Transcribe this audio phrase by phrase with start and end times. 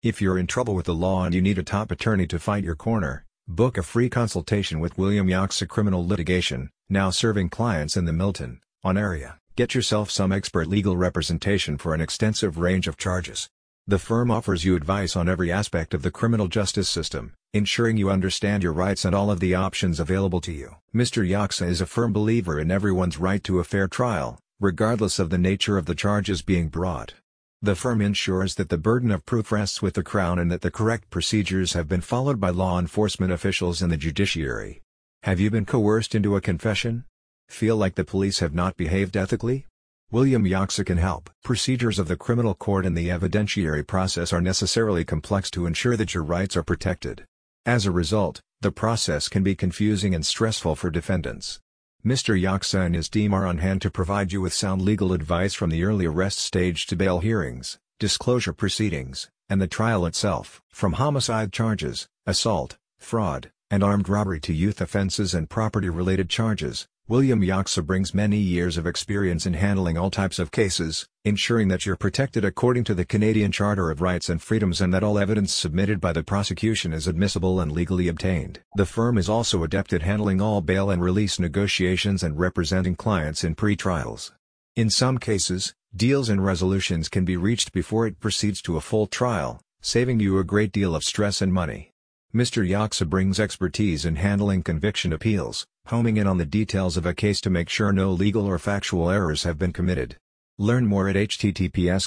[0.00, 2.62] If you're in trouble with the law and you need a top attorney to fight
[2.62, 8.04] your corner, book a free consultation with William Yoxa Criminal Litigation, now serving clients in
[8.04, 9.40] the Milton, on area.
[9.56, 13.48] Get yourself some expert legal representation for an extensive range of charges.
[13.88, 18.08] The firm offers you advice on every aspect of the criminal justice system, ensuring you
[18.08, 20.76] understand your rights and all of the options available to you.
[20.94, 21.28] Mr.
[21.28, 25.38] Yoxa is a firm believer in everyone's right to a fair trial, regardless of the
[25.38, 27.14] nature of the charges being brought.
[27.60, 30.70] The firm ensures that the burden of proof rests with the Crown and that the
[30.70, 34.80] correct procedures have been followed by law enforcement officials and the judiciary.
[35.24, 37.02] Have you been coerced into a confession?
[37.48, 39.66] Feel like the police have not behaved ethically?
[40.12, 41.30] William Yoxa can help.
[41.42, 46.14] Procedures of the criminal court and the evidentiary process are necessarily complex to ensure that
[46.14, 47.24] your rights are protected.
[47.66, 51.58] As a result, the process can be confusing and stressful for defendants.
[52.06, 52.40] Mr.
[52.40, 55.68] Yaksa and his team are on hand to provide you with sound legal advice from
[55.68, 60.62] the early arrest stage to bail hearings, disclosure proceedings, and the trial itself.
[60.70, 67.40] From homicide charges, assault, fraud, and armed robbery to youth offenses and property-related charges, William
[67.40, 71.96] Yaksa brings many years of experience in handling all types of cases, ensuring that you're
[71.96, 76.02] protected according to the Canadian Charter of Rights and Freedoms and that all evidence submitted
[76.02, 78.60] by the prosecution is admissible and legally obtained.
[78.76, 83.42] The firm is also adept at handling all bail and release negotiations and representing clients
[83.42, 84.34] in pre-trials.
[84.76, 89.06] In some cases, deals and resolutions can be reached before it proceeds to a full
[89.06, 91.90] trial, saving you a great deal of stress and money.
[92.34, 92.58] Mr.
[92.68, 97.40] Yaksa brings expertise in handling conviction appeals, homing in on the details of a case
[97.40, 100.14] to make sure no legal or factual errors have been committed.
[100.58, 102.06] Learn more at https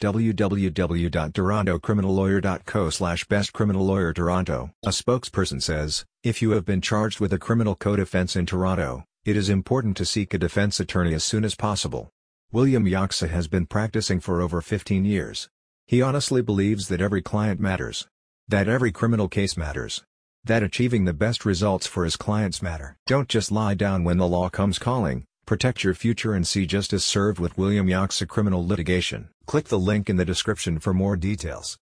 [0.00, 4.70] www.torontocriminallawyer.co slash best criminal lawyer Toronto.
[4.84, 9.02] A spokesperson says, if you have been charged with a criminal code offense in Toronto,
[9.24, 12.10] it is important to seek a defense attorney as soon as possible.
[12.52, 15.48] William Yaksa has been practicing for over 15 years.
[15.86, 18.06] He honestly believes that every client matters.
[18.46, 20.02] That every criminal case matters
[20.48, 22.96] that achieving the best results for his clients matter.
[23.06, 27.04] Don't just lie down when the law comes calling, protect your future and see justice
[27.04, 29.28] served with William Yoxa criminal litigation.
[29.46, 31.78] Click the link in the description for more details.